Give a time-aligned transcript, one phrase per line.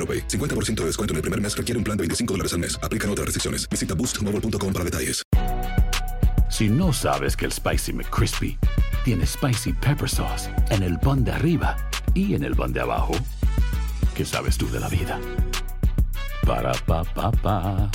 [0.00, 0.26] AroPay.
[0.26, 2.78] 50% de descuento en el primer mes requiere un plan de 25 dólares al mes.
[2.82, 3.68] Aplican otras restricciones.
[3.68, 5.22] Visita boostmobile.com para detalles.
[6.50, 8.58] Si no sabes que el Spicy McCrispy
[9.04, 11.76] tiene Spicy Pepper Sauce en el pan de arriba
[12.12, 13.12] y en el pan de abajo,
[14.14, 15.18] ¿qué sabes tú de la vida?
[16.44, 17.90] Para, pa, pa, pa.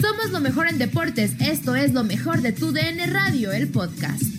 [0.00, 1.32] Somos lo mejor en deportes.
[1.40, 4.35] Esto es lo mejor de tu DN Radio, el podcast.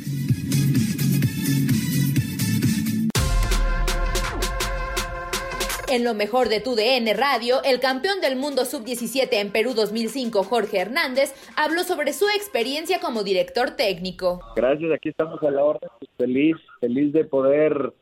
[5.90, 10.44] En lo mejor de tu DN Radio, el campeón del mundo sub-17 en Perú 2005,
[10.44, 14.42] Jorge Hernández, habló sobre su experiencia como director técnico.
[14.58, 15.90] Gracias, aquí estamos a la orden.
[15.98, 17.94] Pues, feliz, feliz de poder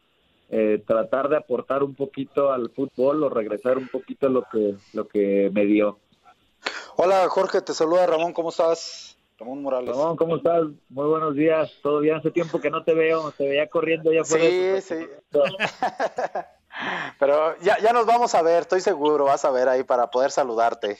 [0.49, 5.07] eh, tratar de aportar un poquito al fútbol o regresar un poquito lo que, lo
[5.07, 5.99] que me dio.
[6.95, 9.15] Hola Jorge, te saluda Ramón, ¿cómo estás?
[9.37, 9.91] Ramón Morales.
[9.91, 10.63] Ramón, ¿cómo estás?
[10.89, 11.71] Muy buenos días.
[11.83, 14.81] Todo bien, hace tiempo que no te veo, te veía corriendo ya fuera.
[14.81, 15.07] Sí, sí.
[17.19, 20.31] Pero ya, ya nos vamos a ver, estoy seguro, vas a ver ahí para poder
[20.31, 20.97] saludarte.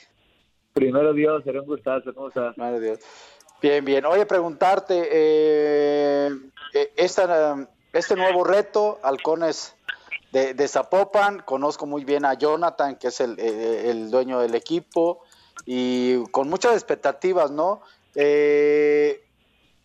[0.72, 2.54] Primero Dios, será un gustazo, ¿cómo estás?
[2.80, 2.98] Dios.
[3.62, 4.04] Bien, bien.
[4.04, 6.30] Oye, preguntarte, eh,
[6.74, 6.92] eh
[7.92, 9.74] este nuevo reto, Halcones
[10.32, 14.54] de, de, Zapopan, conozco muy bien a Jonathan, que es el, eh, el dueño del
[14.54, 15.22] equipo,
[15.64, 17.80] y con muchas expectativas, ¿no?
[18.14, 19.22] Eh,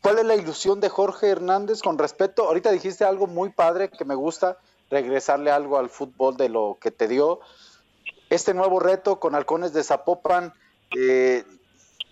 [0.01, 2.47] ¿Cuál es la ilusión de Jorge Hernández con respecto?
[2.47, 4.57] Ahorita dijiste algo muy padre que me gusta,
[4.91, 7.39] regresarle algo al fútbol de lo que te dio.
[8.29, 10.53] Este nuevo reto con Halcones de Zapopan,
[10.95, 11.43] eh,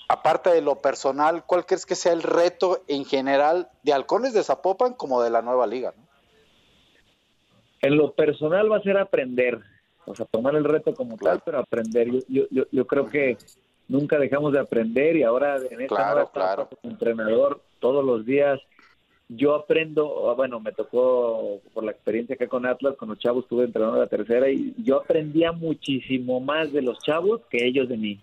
[0.08, 4.44] aparte de lo personal, ¿cuál crees que sea el reto en general de Halcones de
[4.44, 5.94] Zapopan como de la nueva liga?
[7.82, 9.60] En lo personal va a ser aprender,
[10.06, 12.10] o sea, tomar el reto como tal, pero aprender.
[12.28, 13.38] Yo, yo, yo, creo que
[13.88, 18.60] nunca dejamos de aprender y ahora en esta nueva etapa como entrenador todos los días
[19.30, 23.66] yo aprendo, bueno, me tocó por la experiencia acá con Atlas, con los chavos estuve
[23.66, 28.20] entrenando la tercera y yo aprendía muchísimo más de los chavos que ellos de mí.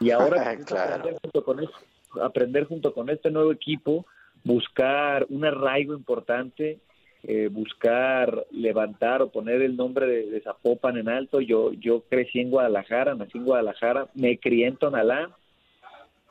[0.00, 1.76] Y ahora aprender, junto con esto,
[2.22, 4.06] aprender junto con este nuevo equipo,
[4.44, 6.78] buscar un arraigo importante,
[7.22, 11.42] eh, buscar levantar o poner el nombre de, Zapopan en alto.
[11.42, 15.36] Yo, yo crecí en Guadalajara, nací en Guadalajara, me crié en Tonalá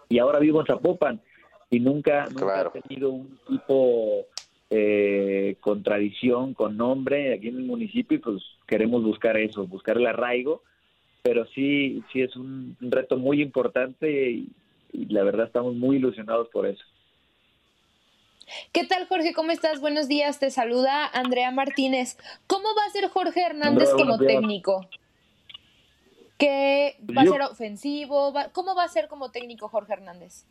[0.09, 1.21] y ahora vivo en Zapopan
[1.73, 4.27] y nunca, nunca he tenido un tipo
[4.69, 9.97] eh, con tradición, con nombre aquí en el municipio y pues queremos buscar eso, buscar
[9.97, 10.61] el arraigo,
[11.23, 14.49] pero sí, sí es un, reto muy importante y,
[15.09, 16.83] la verdad estamos muy ilusionados por eso.
[18.71, 19.33] ¿Qué tal, Jorge?
[19.33, 19.81] ¿Cómo estás?
[19.81, 20.37] Buenos días.
[20.37, 22.19] Te saluda Andrea Martínez.
[22.45, 24.87] ¿Cómo va a ser Jorge Hernández como técnico?
[26.37, 28.31] ¿Qué va a ser ofensivo?
[28.51, 30.45] ¿Cómo va a ser como técnico Jorge Hernández?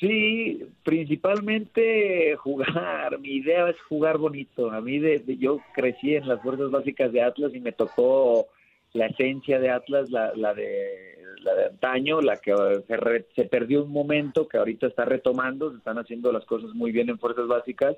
[0.00, 3.18] Sí, principalmente jugar.
[3.20, 4.70] Mi idea es jugar bonito.
[4.70, 8.46] A mí, de, yo crecí en las fuerzas básicas de Atlas y me tocó
[8.92, 12.54] la esencia de Atlas, la, la de la de antaño, la que
[12.86, 16.90] se, se perdió un momento, que ahorita está retomando, se están haciendo las cosas muy
[16.90, 17.96] bien en fuerzas básicas,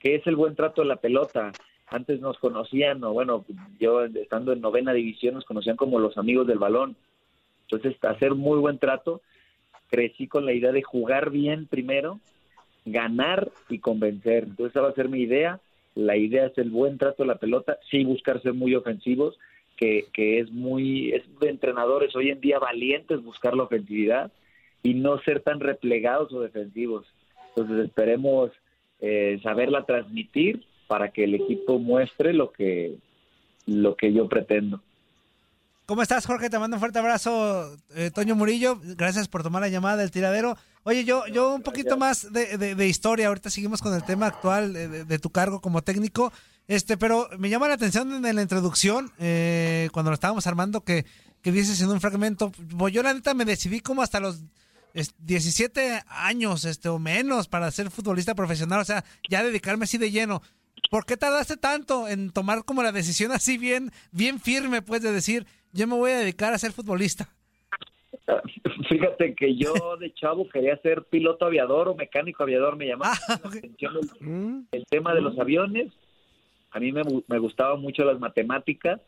[0.00, 1.52] que es el buen trato de la pelota.
[1.86, 3.44] Antes nos conocían, o bueno,
[3.78, 6.96] yo estando en novena división nos conocían como los amigos del balón.
[7.62, 9.22] Entonces, hacer muy buen trato
[9.88, 12.20] crecí con la idea de jugar bien primero,
[12.84, 14.44] ganar y convencer.
[14.44, 15.60] Entonces esa va a ser mi idea.
[15.94, 19.38] La idea es el buen trato de la pelota, sí buscar ser muy ofensivos,
[19.76, 24.32] que, que es muy, es de entrenadores hoy en día valientes buscar la ofensividad
[24.82, 27.06] y no ser tan replegados o defensivos.
[27.48, 28.52] Entonces esperemos
[29.00, 32.96] eh, saberla transmitir para que el equipo muestre lo que,
[33.66, 34.80] lo que yo pretendo.
[35.88, 36.50] ¿Cómo estás, Jorge?
[36.50, 38.78] Te mando un fuerte abrazo, eh, Toño Murillo.
[38.82, 40.54] Gracias por tomar la llamada del tiradero.
[40.82, 43.28] Oye, yo, yo un poquito más de, historia.
[43.28, 46.30] Ahorita seguimos con el tema actual de, tu cargo como técnico.
[46.66, 51.06] Este, pero me llama la atención en la introducción, eh, cuando lo estábamos armando, que,
[51.40, 52.52] que vieses en un fragmento.
[52.76, 54.42] Pues yo la neta me decidí como hasta los
[54.92, 58.80] 17 años, este, o menos, para ser futbolista profesional.
[58.80, 60.42] O sea, ya dedicarme así de lleno.
[60.90, 65.12] ¿Por qué tardaste tanto en tomar como la decisión así bien, bien firme, pues, de
[65.12, 67.28] decir, yo me voy a dedicar a ser futbolista?
[68.88, 73.40] Fíjate que yo de chavo quería ser piloto aviador o mecánico aviador, me llamaba ah,
[73.42, 74.68] la atención mm.
[74.72, 75.92] el, tema de los aviones.
[76.70, 79.00] A mí me, me gustaban mucho las matemáticas,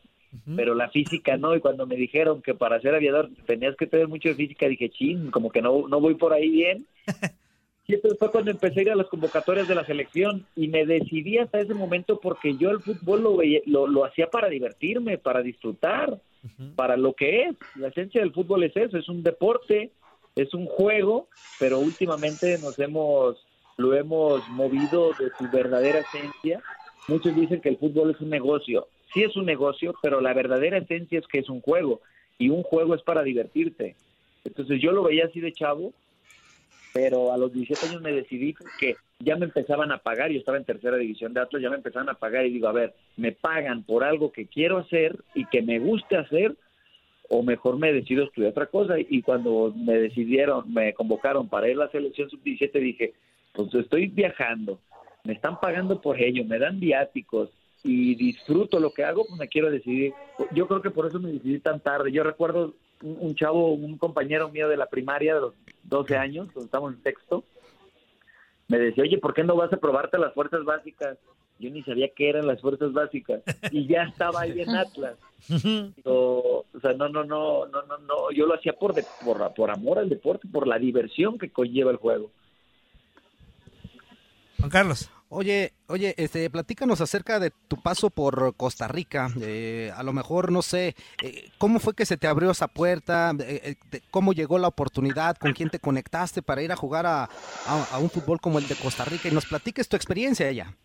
[0.55, 1.55] pero la física no.
[1.55, 4.89] Y cuando me dijeron que para ser aviador tenías que tener mucho de física, dije,
[4.89, 6.85] ching, como que no, no voy por ahí bien.
[8.17, 11.59] Fue cuando empecé a ir a las convocatorias de la selección y me decidí hasta
[11.59, 13.23] ese momento porque yo el fútbol
[13.65, 16.19] lo, lo, hacía para divertirme, para disfrutar,
[16.75, 17.55] para lo que es.
[17.75, 19.91] La esencia del fútbol es eso, es un deporte,
[20.35, 21.27] es un juego,
[21.59, 23.37] pero últimamente nos hemos,
[23.77, 26.61] lo hemos movido de su verdadera esencia.
[27.07, 28.87] Muchos dicen que el fútbol es un negocio.
[29.13, 32.01] Sí es un negocio, pero la verdadera esencia es que es un juego
[32.37, 33.95] y un juego es para divertirte.
[34.45, 35.93] Entonces yo lo veía así de chavo
[36.93, 40.57] pero a los 17 años me decidí que ya me empezaban a pagar, yo estaba
[40.57, 43.31] en tercera división de Atlas, ya me empezaban a pagar y digo, a ver, me
[43.31, 46.55] pagan por algo que quiero hacer y que me guste hacer,
[47.29, 48.95] o mejor me decido estudiar otra cosa.
[48.99, 53.13] Y cuando me decidieron, me convocaron para ir a la selección sub-17, dije,
[53.53, 54.79] pues estoy viajando,
[55.23, 57.49] me están pagando por ello, me dan viáticos
[57.83, 60.13] y disfruto lo que hago, pues me quiero decidir.
[60.53, 62.11] Yo creo que por eso me decidí tan tarde.
[62.11, 65.53] Yo recuerdo un, chavo, un compañero mío de la primaria de los
[65.83, 67.43] 12 años, cuando estamos en sexto,
[68.67, 71.17] me decía, oye, ¿por qué no vas a probarte las fuerzas básicas?
[71.59, 75.15] Yo ni sabía qué eran las fuerzas básicas y ya estaba ahí en Atlas.
[76.03, 78.93] o sea, no, no, no, no, no, no, yo lo hacía por,
[79.23, 82.31] por, por amor al deporte, por la diversión que conlleva el juego.
[84.57, 85.09] Juan Carlos.
[85.33, 89.29] Oye, oye, este, platícanos acerca de tu paso por Costa Rica.
[89.41, 90.93] Eh, a lo mejor, no sé,
[91.23, 93.31] eh, ¿cómo fue que se te abrió esa puerta?
[93.39, 93.75] Eh,
[94.11, 95.37] ¿Cómo llegó la oportunidad?
[95.37, 97.29] ¿Con quién te conectaste para ir a jugar a,
[98.01, 99.29] un fútbol como el de Costa Rica?
[99.29, 100.75] Y nos platiques tu experiencia allá.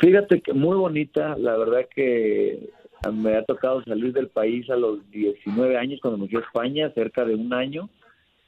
[0.00, 2.68] Fíjate que muy bonita, la verdad que
[3.12, 6.90] me ha tocado salir del país a los 19 años cuando me fui a España,
[6.96, 7.90] cerca de un año.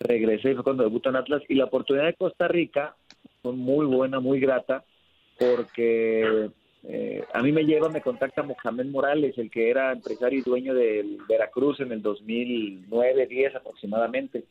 [0.01, 1.43] Regresé y fue cuando debuté en Atlas.
[1.49, 2.97] Y la oportunidad de Costa Rica
[3.51, 4.85] muy buena, muy grata,
[5.39, 6.51] porque
[6.85, 10.75] eh, a mí me lleva, me contacta Mohamed Morales, el que era empresario y dueño
[10.75, 14.45] del Veracruz en el 2009-10 aproximadamente.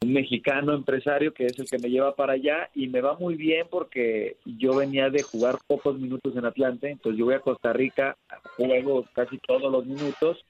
[0.00, 3.34] Un mexicano empresario que es el que me lleva para allá y me va muy
[3.34, 7.72] bien porque yo venía de jugar pocos minutos en Atlante, entonces yo voy a Costa
[7.72, 8.16] Rica,
[8.56, 10.44] juego casi todos los minutos.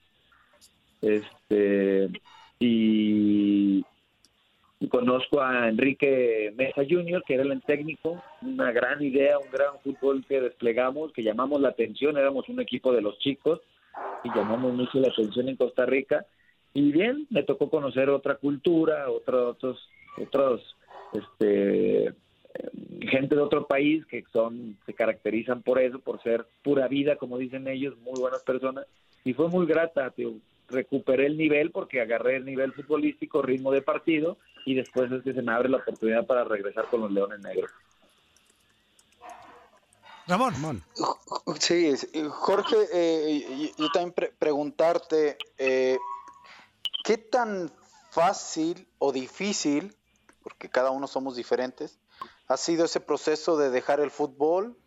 [1.01, 2.09] Este,
[2.59, 3.83] y,
[4.87, 10.25] conozco a Enrique Mesa Jr., que era el técnico, una gran idea, un gran fútbol
[10.25, 13.59] que desplegamos, que llamamos la atención, éramos un equipo de los chicos
[14.23, 16.25] y llamamos mucho la atención en Costa Rica.
[16.73, 19.57] Y bien, me tocó conocer otra cultura, otros,
[20.17, 20.75] otros,
[21.11, 22.13] este,
[23.01, 27.37] gente de otro país que son, se caracterizan por eso, por ser pura vida, como
[27.37, 28.85] dicen ellos, muy buenas personas.
[29.25, 30.35] Y fue muy grata, tío.
[30.69, 34.37] recuperé el nivel porque agarré el nivel futbolístico, ritmo de partido
[34.69, 37.71] y después es que se me abre la oportunidad para regresar con los Leones Negros.
[40.27, 40.83] Ramón.
[41.59, 41.91] Sí,
[42.29, 45.97] Jorge, eh, yo también preguntarte, eh,
[47.03, 47.71] ¿qué tan
[48.11, 49.95] fácil o difícil,
[50.43, 51.97] porque cada uno somos diferentes,
[52.47, 54.77] ha sido ese proceso de dejar el fútbol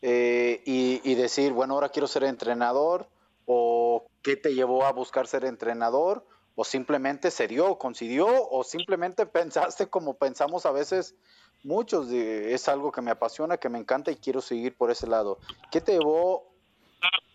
[0.00, 3.08] eh, y, y, decir, bueno, ahora quiero ser entrenador?
[3.46, 6.24] ¿O qué te llevó a buscar ser entrenador?
[6.60, 11.16] O simplemente se dio, coincidió, o simplemente pensaste como pensamos a veces
[11.62, 15.38] muchos, es algo que me apasiona, que me encanta y quiero seguir por ese lado.
[15.70, 16.52] ¿Qué te llevó?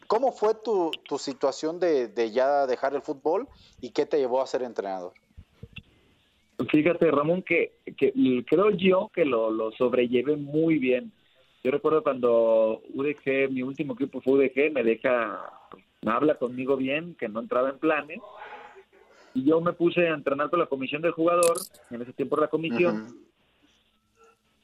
[0.07, 3.47] ¿Cómo fue tu, situación de, ya dejar el fútbol
[3.79, 5.13] y qué te llevó a ser entrenador?
[6.69, 7.77] Fíjate, Ramón, que,
[8.45, 11.13] creo yo que lo, lo sobrellevé muy bien.
[11.63, 15.49] Yo recuerdo cuando UDG, mi último equipo fue UDG, me deja,
[16.01, 18.19] me habla conmigo bien, que no entraba en planes,
[19.33, 21.57] y yo me puse a entrenar con la comisión del jugador,
[21.89, 23.15] en ese tiempo la comisión,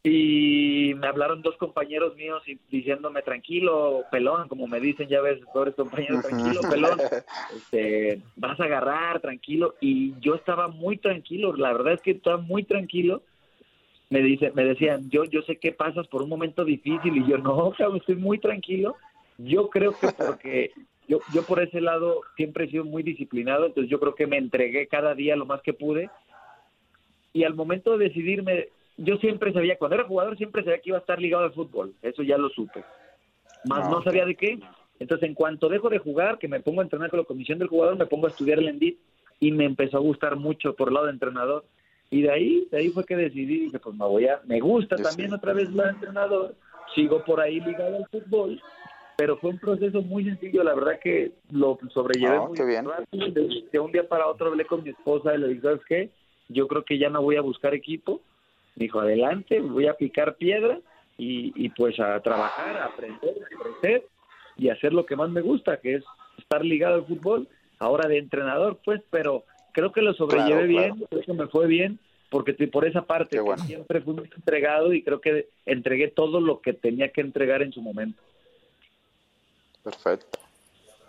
[0.01, 5.39] y me hablaron dos compañeros míos y diciéndome tranquilo, pelón, como me dicen ya ves,
[5.53, 6.99] pobres compañeros, tranquilo, pelón,
[7.55, 12.37] este, vas a agarrar, tranquilo, y yo estaba muy tranquilo, la verdad es que estaba
[12.37, 13.23] muy tranquilo,
[14.09, 17.37] me dice, me decían, yo, yo sé que pasas por un momento difícil, y yo
[17.37, 18.95] no, estoy muy tranquilo,
[19.37, 20.71] yo creo que porque
[21.09, 24.37] yo, yo por ese lado siempre he sido muy disciplinado, entonces yo creo que me
[24.37, 26.09] entregué cada día lo más que pude,
[27.33, 30.97] y al momento de decidirme yo siempre sabía, cuando era jugador siempre sabía que iba
[30.97, 32.83] a estar ligado al fútbol, eso ya lo supe.
[33.65, 34.59] Más no, sabía de qué.
[34.99, 37.69] Entonces, en cuanto dejo de jugar, que me pongo a entrenar con la comisión del
[37.69, 38.99] jugador, me pongo a estudiar el ENDIT
[39.39, 41.65] y me empezó a gustar mucho por el lado de entrenador.
[42.09, 44.97] Y de ahí, de ahí fue que decidí, dije, pues me voy a, me gusta
[44.97, 46.55] también otra vez la entrenador,
[46.95, 48.61] sigo por ahí ligado al fútbol,
[49.19, 52.87] pero fue un proceso muy sencillo, la verdad que lo sobrellevé muy bien.
[53.69, 56.09] De, un día para otro hablé con mi esposa y le dije, ¿sabes qué?
[56.47, 58.21] Yo creo que ya no voy a buscar equipo,
[58.75, 60.79] dijo, adelante, voy a picar piedra
[61.17, 64.07] y, pues a trabajar, a aprender, a crecer
[64.55, 66.03] y hacer lo que más me gusta, que es
[66.37, 67.49] estar ligado al fútbol.
[67.77, 71.99] Ahora de entrenador, pues, pero creo que lo sobrellevé bien, creo que me fue bien,
[72.29, 76.71] porque por esa parte siempre fui muy entregado y creo que entregué todo lo que
[76.71, 78.21] tenía que entregar en su momento.
[79.83, 80.39] Perfecto.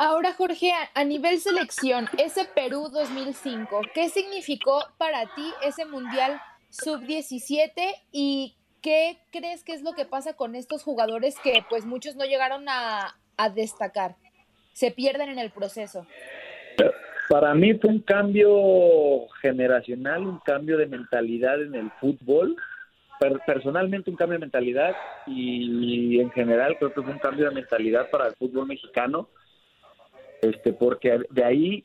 [0.02, 7.70] Ahora, Jorge, a nivel selección, ese Perú 2005, ¿qué significó para ti ese Mundial sub-17
[8.10, 12.24] y qué crees que es lo que pasa con estos jugadores que pues muchos no
[12.24, 13.14] llegaron a,
[13.54, 14.16] destacar?
[14.72, 16.06] Se pierden en el proceso.
[17.28, 22.56] Para mí fue un cambio generacional, un cambio de mentalidad en el fútbol.
[23.46, 24.96] Personalmente un cambio de mentalidad
[25.26, 29.28] y en general creo que fue un cambio de mentalidad para el fútbol mexicano,
[30.40, 31.84] este, porque de ahí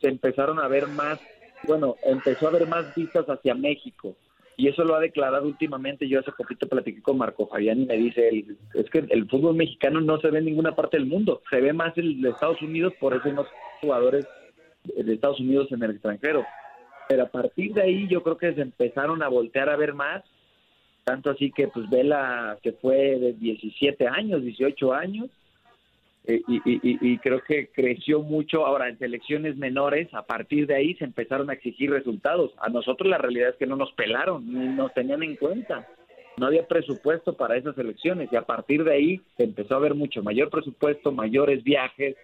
[0.00, 1.20] se empezaron a ver más
[1.64, 4.16] bueno, empezó a haber más vistas hacia México.
[4.56, 6.08] Y eso lo ha declarado últimamente.
[6.08, 10.00] Yo hace poquito platiqué con Marco Fabián y me dice, es que el fútbol mexicano
[10.00, 11.42] no se ve en ninguna parte del mundo.
[11.48, 13.46] Se ve más en Estados Unidos, por eso más
[13.80, 14.26] jugadores
[14.84, 16.44] de Estados Unidos en el extranjero.
[17.08, 20.24] Pero a partir de ahí yo creo que se empezaron a voltear a ver más.
[21.08, 25.30] Tanto así que pues Vela, que fue de 17 años, 18 años,
[26.26, 28.66] eh, y, creo que creció mucho.
[28.66, 32.52] Ahora, en selecciones menores, a partir de ahí se empezaron a exigir resultados.
[32.58, 35.88] A nosotros la realidad es que no nos pelaron, ni nos tenían en cuenta.
[36.36, 39.94] No había presupuesto para esas elecciones y a partir de ahí se empezó a ver
[39.94, 42.16] mucho mayor presupuesto, mayores viajes.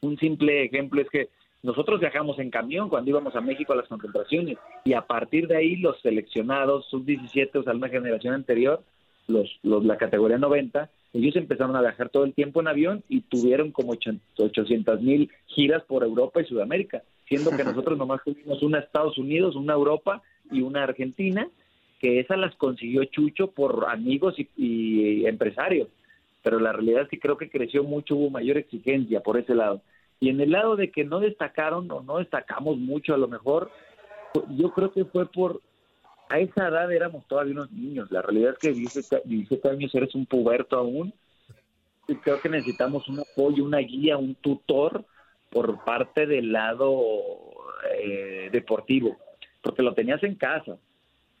[0.00, 1.28] Un simple ejemplo es que
[1.62, 5.56] nosotros viajamos en camión cuando íbamos a México a las concentraciones y a partir de
[5.56, 8.82] ahí los seleccionados sub-17, o sea, una generación anterior,
[9.28, 13.22] los, los la categoría 90, ellos empezaron a viajar todo el tiempo en avión y
[13.22, 18.78] tuvieron como 800 mil giras por Europa y Sudamérica, siendo que nosotros nomás tuvimos una
[18.78, 21.48] Estados Unidos, una Europa y una Argentina,
[21.98, 25.88] que esas las consiguió Chucho por amigos y, empresarios.
[26.42, 29.82] Pero la realidad es que creo que creció mucho, hubo mayor exigencia por ese lado.
[30.20, 33.70] Y en el lado de que no destacaron o no destacamos mucho a lo mejor,
[34.50, 35.60] yo creo que fue por
[36.30, 38.10] a esa edad éramos todavía unos niños.
[38.10, 41.12] La realidad es que 17, años eres un puberto aún.
[42.06, 45.04] Y creo que necesitamos un apoyo, una guía, un tutor
[45.50, 47.02] por parte del lado
[48.00, 49.18] eh, deportivo,
[49.62, 50.76] porque lo tenías en casa,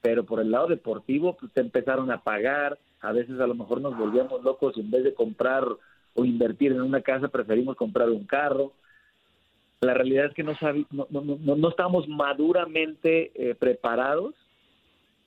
[0.00, 3.80] pero por el lado deportivo pues, te empezaron a pagar, a veces a lo mejor
[3.80, 5.64] nos volvíamos locos y en vez de comprar
[6.14, 8.72] o invertir en una casa preferimos comprar un carro.
[9.80, 10.52] La realidad es que no,
[10.90, 14.34] no, no, no, estábamos maduramente eh, preparados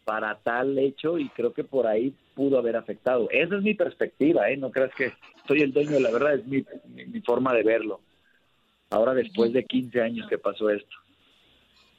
[0.05, 3.29] para tal hecho y creo que por ahí pudo haber afectado.
[3.31, 4.57] Esa es mi perspectiva, ¿eh?
[4.57, 5.13] No creas que
[5.47, 8.01] soy el dueño de la verdad, es mi, mi, forma de verlo.
[8.89, 10.95] Ahora después de 15 años que pasó esto.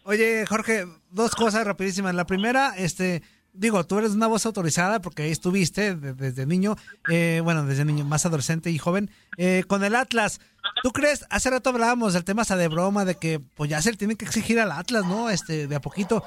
[0.05, 2.15] Oye, Jorge, dos cosas rapidísimas.
[2.15, 3.23] La primera, este,
[3.55, 6.77] digo, tú eres una voz autorizada porque ahí estuviste desde niño,
[7.09, 10.41] eh, bueno, desde niño, más adolescente y joven, eh, con el Atlas.
[10.83, 11.25] ¿Tú crees?
[11.31, 14.17] Hace rato hablábamos del tema hasta de broma, de que pues ya se le tiene
[14.17, 15.31] que exigir al Atlas, ¿no?
[15.31, 16.23] Este, de a poquito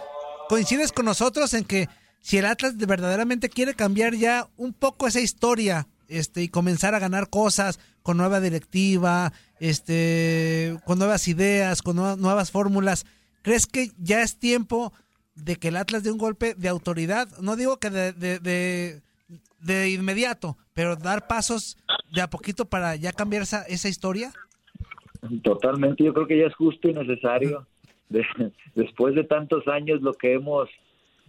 [0.47, 1.89] coincides con nosotros en que
[2.21, 6.99] si el Atlas verdaderamente quiere cambiar ya un poco esa historia este, y comenzar a
[6.99, 13.05] ganar cosas con nueva directiva, este, con nuevas ideas, con nuevas fórmulas,
[13.41, 14.93] ¿crees que ya es tiempo
[15.43, 17.27] de que el Atlas dé un golpe de autoridad?
[17.41, 19.01] No digo que de, de,
[19.59, 21.77] de, inmediato, pero dar pasos
[22.13, 24.31] de a poquito para ya cambiar esa, esa historia.
[25.43, 27.65] Totalmente, yo creo que ya es justo y necesario
[28.75, 30.69] después de tantos años lo que hemos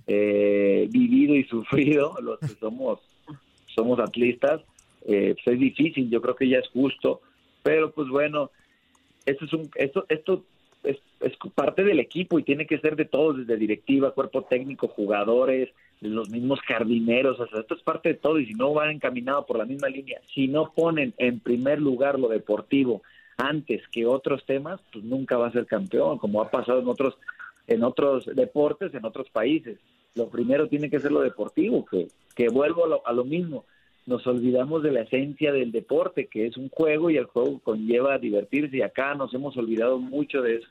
[0.07, 3.01] eh, vivido y sufrido, los que somos,
[3.75, 4.61] somos atlistas,
[5.07, 7.21] eh, pues es difícil, yo creo que ya es justo,
[7.63, 8.51] pero pues bueno,
[9.27, 10.45] esto es un, esto, esto
[10.83, 14.89] es, es parte del equipo y tiene que ser de todos, desde directiva, cuerpo técnico,
[14.89, 15.71] jugadores,
[16.01, 19.47] los mismos jardineros, o sea, esto es parte de todo y si no van encaminados
[19.47, 23.03] por la misma línea, si no ponen en primer lugar lo deportivo
[23.37, 27.17] antes que otros temas, pues nunca va a ser campeón, como ha pasado en otros
[27.69, 29.79] en otros deportes, en otros países.
[30.15, 33.67] Lo primero tiene que ser lo deportivo, que, que vuelvo a lo, a lo mismo.
[34.09, 38.17] Nos olvidamos de la esencia del deporte, que es un juego y el juego conlleva
[38.17, 40.69] divertirse y acá nos hemos olvidado mucho de eso.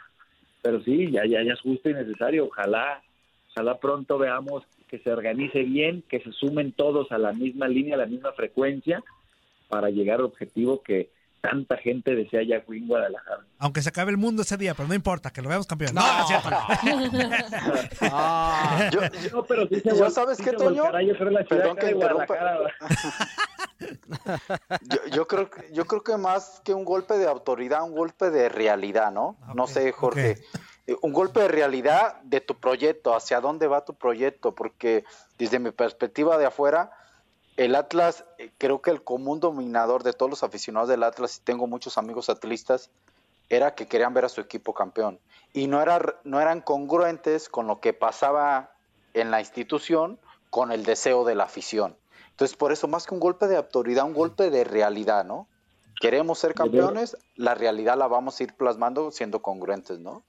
[0.63, 2.45] Pero sí, ya, ya, ya es justo y necesario.
[2.45, 3.03] Ojalá,
[3.51, 7.93] ojalá pronto veamos que se organice bien, que se sumen todos a la misma línea,
[7.93, 9.03] a la misma frecuencia,
[9.69, 13.45] para llegar al objetivo que tanta gente desea ya aquí en Guadalajara.
[13.59, 15.93] Aunque se acabe el mundo ese día, pero no importa, que lo veamos campeón.
[15.95, 16.21] No, No.
[16.21, 16.49] es cierto.
[18.01, 19.01] Ah, yo,
[19.33, 20.83] No, pero sí se ¿Ya vol- sabes sí qué, Toño?
[21.01, 21.17] yo
[21.47, 22.35] Perdón que interrumpa.
[24.81, 28.31] Yo, yo creo, que- yo creo que más que un golpe de autoridad, un golpe
[28.31, 29.37] de realidad, ¿no?
[29.53, 30.37] No Ok, sé, Jorge.
[30.87, 35.03] Eh, Un golpe de realidad de tu proyecto, hacia dónde va tu proyecto, porque
[35.37, 36.89] desde mi perspectiva de afuera,
[37.57, 41.41] el Atlas, eh, creo que el común dominador de todos los aficionados del Atlas, y
[41.41, 42.89] tengo muchos amigos atlistas,
[43.49, 45.19] era que querían ver a su equipo campeón.
[45.53, 48.71] Y no, era, no eran congruentes con lo que pasaba
[49.13, 51.97] en la institución con el deseo de la afición.
[52.29, 55.47] Entonces, por eso, más que un golpe de autoridad, un golpe de realidad, ¿no?
[55.99, 60.21] Queremos ser campeones, la realidad la vamos a ir plasmando siendo congruentes, ¿no?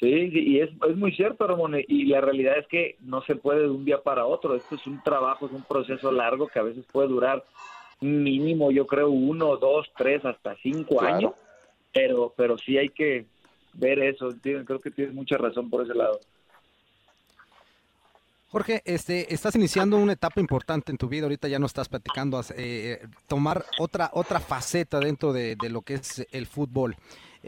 [0.00, 3.34] Sí, sí, y es, es muy cierto, Ramón, y la realidad es que no se
[3.34, 4.54] puede de un día para otro.
[4.54, 7.44] Esto es un trabajo, es un proceso largo que a veces puede durar
[8.00, 11.16] mínimo, yo creo, uno, dos, tres, hasta cinco Claro.
[11.16, 11.32] años.
[11.92, 13.26] Pero, pero sí hay que
[13.72, 14.28] ver eso.
[14.40, 16.20] Creo que tienes mucha razón por ese lado.
[18.50, 22.40] Jorge, este, estás iniciando una etapa importante en tu vida, ahorita ya no estás platicando,
[22.56, 26.96] eh, tomar otra, otra faceta dentro de, de lo que es el fútbol.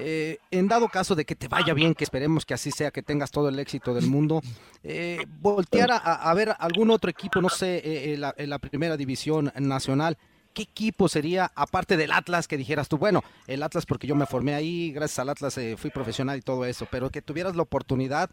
[0.02, 3.02] Eh, en dado caso de que te vaya bien, que esperemos que así sea, que
[3.02, 4.40] tengas todo el éxito del mundo,
[4.82, 8.58] eh, voltear a, a ver algún otro equipo, no sé, eh, en, la, en la
[8.58, 10.16] primera división nacional,
[10.54, 14.26] ¿qué equipo sería, aparte del Atlas, que dijeras tú, bueno, el Atlas porque yo me
[14.26, 17.62] formé ahí, gracias al Atlas eh, fui profesional y todo eso, pero que tuvieras la
[17.62, 18.30] oportunidad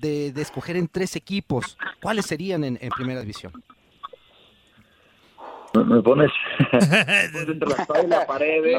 [0.00, 3.52] de, de escoger en tres equipos, ¿cuáles serían en, en primera división?
[5.74, 6.30] Me, me pones,
[6.72, 6.78] me
[7.32, 8.64] pones entre la la pared.
[8.64, 8.78] ¿eh?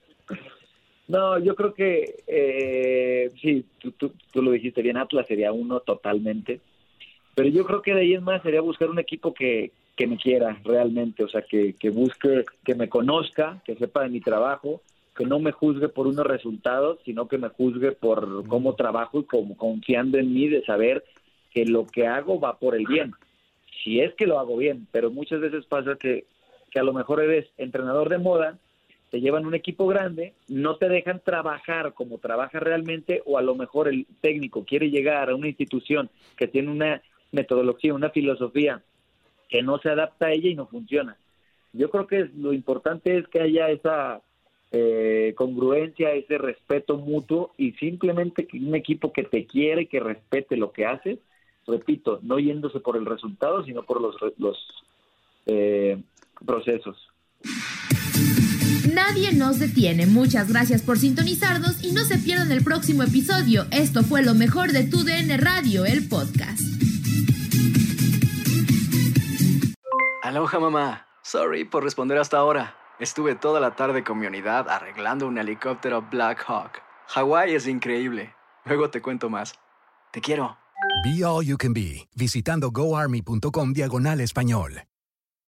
[1.06, 5.80] No, yo creo que eh, sí, tú, tú, tú lo dijiste bien, Atlas sería uno
[5.80, 6.60] totalmente,
[7.34, 10.16] pero yo creo que de ahí en más sería buscar un equipo que, que me
[10.16, 14.80] quiera realmente, o sea, que, que busque, que me conozca, que sepa de mi trabajo,
[15.14, 19.24] que no me juzgue por unos resultados, sino que me juzgue por cómo trabajo y
[19.24, 21.04] como confiando en mí de saber
[21.50, 23.12] que lo que hago va por el bien,
[23.82, 26.24] si es que lo hago bien, pero muchas veces pasa que,
[26.70, 28.58] que a lo mejor eres entrenador de moda,
[29.14, 33.54] te llevan un equipo grande, no te dejan trabajar como trabaja realmente, o a lo
[33.54, 37.00] mejor el técnico quiere llegar a una institución que tiene una
[37.30, 38.82] metodología, una filosofía
[39.48, 41.16] que no se adapta a ella y no funciona.
[41.72, 44.20] Yo creo que lo importante es que haya esa
[44.72, 50.72] eh, congruencia, ese respeto mutuo y simplemente un equipo que te quiere que respete lo
[50.72, 51.20] que haces,
[51.68, 54.58] repito, no yéndose por el resultado, sino por los, los
[55.46, 56.02] eh,
[56.44, 56.96] procesos.
[58.94, 60.06] Nadie nos detiene.
[60.06, 63.66] Muchas gracias por sintonizarnos y no se pierdan el próximo episodio.
[63.72, 66.60] Esto fue lo mejor de Tu DN Radio, el podcast.
[70.22, 71.06] Aloha mamá.
[71.22, 72.76] Sorry por responder hasta ahora.
[73.00, 76.80] Estuve toda la tarde con mi unidad arreglando un helicóptero Black Hawk.
[77.08, 78.32] Hawái es increíble.
[78.64, 79.54] Luego te cuento más.
[80.12, 80.56] Te quiero.
[81.04, 84.84] Be All You Can Be, visitando goarmy.com diagonal español.